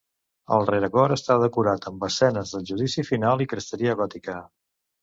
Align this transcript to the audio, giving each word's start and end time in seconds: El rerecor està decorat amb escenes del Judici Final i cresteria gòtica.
El 0.55 0.63
rerecor 0.69 1.13
està 1.17 1.37
decorat 1.43 1.85
amb 1.91 2.09
escenes 2.09 2.57
del 2.57 2.67
Judici 2.73 3.07
Final 3.13 3.47
i 3.47 3.51
cresteria 3.55 3.99
gòtica. 4.03 4.43